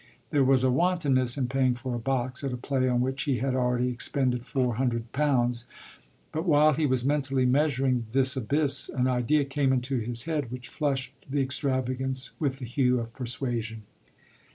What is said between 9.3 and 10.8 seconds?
came into his head which